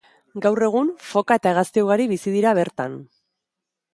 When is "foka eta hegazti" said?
1.09-1.85